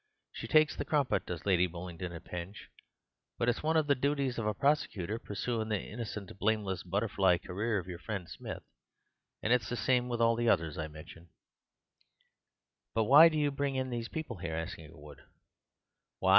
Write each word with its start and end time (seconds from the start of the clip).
She 0.31 0.47
takes 0.47 0.75
the 0.75 0.83
crumpet, 0.83 1.27
does 1.27 1.45
Lady 1.45 1.67
Bullingdon 1.67 2.11
at 2.11 2.25
Penge. 2.25 2.71
But 3.37 3.47
it's 3.47 3.61
one 3.61 3.77
of 3.77 3.85
the 3.85 3.93
duties 3.93 4.39
of 4.39 4.47
a 4.47 4.53
prosecutor 4.55 5.19
pursuin' 5.19 5.69
the 5.69 5.79
innocent, 5.79 6.35
blameless 6.39 6.81
butterfly 6.81 7.37
career 7.37 7.77
of 7.77 7.85
your 7.85 7.99
friend 7.99 8.27
Smith, 8.27 8.63
and 9.43 9.53
it's 9.53 9.69
the 9.69 9.75
sime 9.77 10.09
with 10.09 10.19
all 10.19 10.35
the 10.35 10.49
others 10.49 10.75
I 10.75 10.87
mentioned." 10.87 11.27
"But 12.95 13.03
why 13.03 13.29
do 13.29 13.37
you 13.37 13.51
bring 13.51 13.75
in 13.75 13.91
these 13.91 14.09
people 14.09 14.37
here?" 14.37 14.55
asked 14.55 14.79
Inglewood. 14.79 15.21
"Why! 16.17 16.29